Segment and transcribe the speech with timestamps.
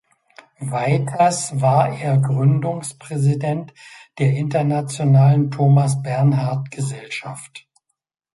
[0.71, 3.71] Weiters war er Gründungspräsident
[4.17, 7.67] der „Internationalen Thomas-Bernhard-Gesellschaft“.